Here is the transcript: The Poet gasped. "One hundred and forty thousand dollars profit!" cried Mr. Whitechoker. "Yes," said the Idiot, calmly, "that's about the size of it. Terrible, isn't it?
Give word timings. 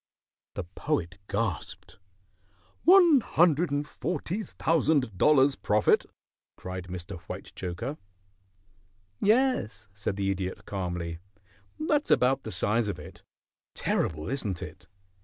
The 0.55 0.63
Poet 0.63 1.19
gasped. 1.29 1.99
"One 2.85 3.19
hundred 3.21 3.69
and 3.69 3.87
forty 3.87 4.41
thousand 4.41 5.15
dollars 5.15 5.55
profit!" 5.55 6.07
cried 6.57 6.85
Mr. 6.87 7.19
Whitechoker. 7.19 7.99
"Yes," 9.19 9.87
said 9.93 10.15
the 10.15 10.31
Idiot, 10.31 10.65
calmly, 10.65 11.19
"that's 11.79 12.09
about 12.09 12.41
the 12.41 12.51
size 12.51 12.87
of 12.87 12.97
it. 12.97 13.21
Terrible, 13.75 14.27
isn't 14.27 14.63
it? 14.63 14.87